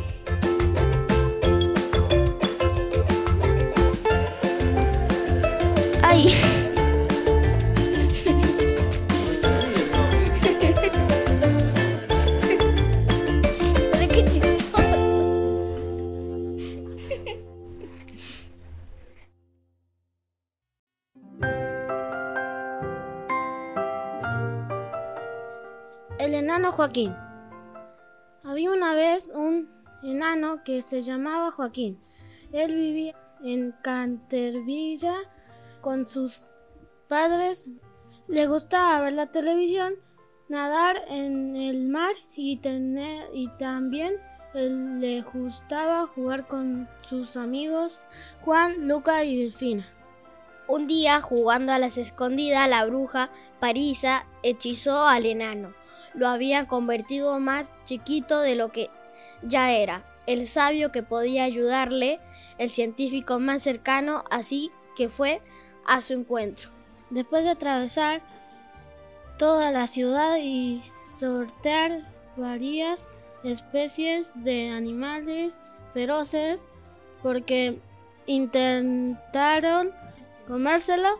Joaquín. 26.81 27.14
Había 28.43 28.71
una 28.71 28.95
vez 28.95 29.31
un 29.35 29.69
enano 30.03 30.64
que 30.64 30.81
se 30.81 31.03
llamaba 31.03 31.51
Joaquín. 31.51 32.01
Él 32.53 32.75
vivía 32.75 33.14
en 33.45 33.75
Cantervilla 33.83 35.14
con 35.83 36.07
sus 36.07 36.51
padres. 37.07 37.69
Le 38.29 38.47
gustaba 38.47 39.03
ver 39.03 39.12
la 39.12 39.27
televisión, 39.27 39.93
nadar 40.49 41.03
en 41.09 41.55
el 41.55 41.87
mar 41.87 42.14
y, 42.35 42.57
tener, 42.57 43.29
y 43.35 43.49
también 43.59 44.14
le 44.55 45.21
gustaba 45.21 46.07
jugar 46.07 46.49
con 46.49 46.88
sus 47.03 47.37
amigos 47.37 48.01
Juan, 48.40 48.88
Luca 48.88 49.23
y 49.23 49.37
Delfina. 49.37 49.87
Un 50.66 50.87
día, 50.87 51.21
jugando 51.21 51.75
a 51.75 51.79
las 51.79 51.99
escondidas, 51.99 52.71
la 52.71 52.87
bruja 52.87 53.29
Parisa 53.61 54.27
hechizó 54.43 55.07
al 55.07 55.27
enano 55.27 55.79
lo 56.14 56.29
había 56.29 56.66
convertido 56.66 57.38
más 57.40 57.68
chiquito 57.85 58.40
de 58.40 58.55
lo 58.55 58.73
que 58.73 58.90
ya 59.42 59.73
era. 59.73 60.05
El 60.27 60.46
sabio 60.46 60.92
que 60.92 61.03
podía 61.03 61.44
ayudarle, 61.44 62.20
el 62.59 62.70
científico 62.70 63.40
más 63.40 63.62
cercano, 63.62 64.25
así 64.31 64.70
que 64.96 65.09
fue 65.09 65.40
a 65.87 66.03
su 66.03 66.14
encuentro. 66.14 66.70
Después 67.11 67.44
de 67.44 67.51
atravesar 67.51 68.23
toda 69.38 69.73
la 69.73 69.87
ciudad 69.87 70.37
y 70.40 70.83
sortear 71.18 72.07
varias 72.37 73.09
especies 73.42 74.33
de 74.35 74.68
animales 74.68 75.55
feroces 75.94 76.61
porque 77.23 77.81
intentaron 78.27 79.92
comérselo, 80.46 81.18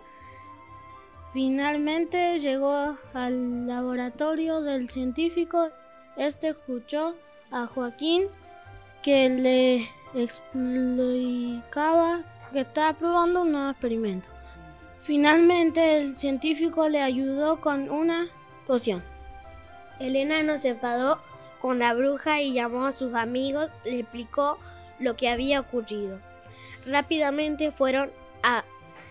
finalmente 1.33 2.39
llegó 2.41 2.97
al 3.15 3.67
laboratorio 3.67 4.61
del 4.61 4.89
científico. 4.89 5.71
Este 6.17 6.49
escuchó 6.51 7.15
a 7.51 7.67
Joaquín 7.67 8.25
que 9.03 9.29
le 9.29 9.89
explicaba 10.15 10.63
que 12.53 12.61
estaba 12.61 12.93
probando 12.95 13.43
un 13.43 13.53
nuevo 13.53 13.71
experimento. 13.71 14.27
Finalmente 15.03 15.99
el 15.99 16.17
científico 16.17 16.89
le 16.89 17.01
ayudó 17.01 17.61
con 17.61 17.91
una 17.91 18.29
poción. 18.67 19.03
El 19.99 20.17
enano 20.17 20.59
se 20.59 20.71
enfadó 20.71 21.21
con 21.61 21.79
la 21.79 21.95
bruja 21.95 22.41
y 22.41 22.53
llamó 22.53 22.87
a 22.87 22.93
sus 22.93 23.15
amigos, 23.15 23.71
le 23.85 24.01
explicó 24.01 24.59
lo 24.99 25.17
que 25.17 25.29
había 25.29 25.61
ocurrido. 25.61 26.19
Rápidamente 26.87 27.71
fueron 27.71 28.11
a 28.43 28.65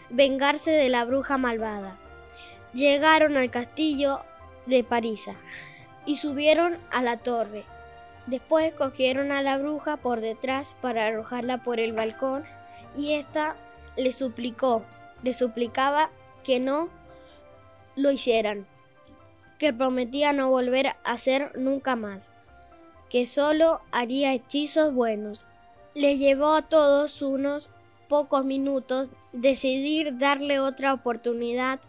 vengarse 0.09 0.71
de 0.71 0.89
la 0.89 1.05
bruja 1.05 1.37
malvada. 1.37 1.97
Llegaron 2.73 3.37
al 3.37 3.49
castillo 3.49 4.21
de 4.67 4.83
Parisa 4.83 5.35
y 6.05 6.17
subieron 6.17 6.77
a 6.91 7.01
la 7.01 7.17
torre. 7.17 7.65
Después 8.27 8.73
cogieron 8.73 9.31
a 9.31 9.41
la 9.41 9.57
bruja 9.57 9.97
por 9.97 10.21
detrás 10.21 10.75
para 10.81 11.07
arrojarla 11.07 11.63
por 11.63 11.79
el 11.79 11.93
balcón 11.93 12.43
y 12.95 13.13
ésta 13.13 13.55
le 13.97 14.11
suplicó, 14.11 14.83
le 15.23 15.33
suplicaba 15.33 16.11
que 16.43 16.59
no 16.59 16.89
lo 17.95 18.11
hicieran, 18.11 18.67
que 19.57 19.73
prometía 19.73 20.31
no 20.31 20.51
volver 20.51 20.87
a 20.87 20.97
hacer 21.03 21.57
nunca 21.57 21.95
más, 21.95 22.31
que 23.09 23.25
solo 23.25 23.81
haría 23.91 24.33
hechizos 24.33 24.93
buenos. 24.93 25.45
Le 25.95 26.17
llevó 26.17 26.53
a 26.53 26.61
todos 26.61 27.21
unos 27.23 27.71
pocos 28.07 28.45
minutos 28.45 29.09
decidir 29.33 30.17
darle 30.17 30.59
otra 30.59 30.93
oportunidad 30.93 31.79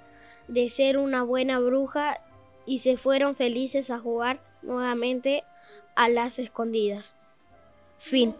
de 0.50 0.68
ser 0.68 0.98
una 0.98 1.22
buena 1.22 1.58
bruja 1.58 2.20
y 2.66 2.80
se 2.80 2.96
fueron 2.96 3.36
felices 3.36 3.90
a 3.90 3.98
jugar 3.98 4.42
nuevamente 4.62 5.44
a 5.94 6.08
las 6.08 6.38
escondidas. 6.38 7.12
Fin. 7.98 8.34